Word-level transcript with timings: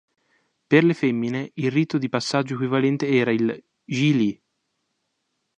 Per 0.69 0.83
le 0.83 0.95
femmine 0.95 1.51
il 1.53 1.69
rito 1.69 1.99
di 1.99 2.09
passaggio 2.09 2.55
equivalente 2.55 3.07
era 3.07 3.31
il 3.31 3.63
"Ji 3.83 4.17
Li". 4.17 4.43